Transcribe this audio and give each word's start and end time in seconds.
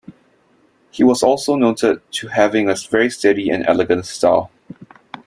He 0.89 1.03
was 1.03 1.21
also 1.21 1.55
noted 1.55 2.01
to 2.13 2.27
having 2.29 2.67
a 2.67 2.73
very 2.89 3.11
steady 3.11 3.51
and 3.51 3.63
elegant 3.67 4.07
style. 4.07 4.49